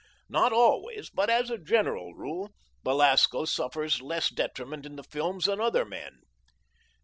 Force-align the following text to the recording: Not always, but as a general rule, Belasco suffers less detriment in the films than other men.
Not 0.29 0.51
always, 0.51 1.11
but 1.11 1.29
as 1.29 1.51
a 1.51 1.59
general 1.59 2.15
rule, 2.15 2.49
Belasco 2.81 3.45
suffers 3.45 4.01
less 4.01 4.31
detriment 4.31 4.83
in 4.83 4.95
the 4.95 5.03
films 5.03 5.45
than 5.45 5.61
other 5.61 5.85
men. 5.85 6.21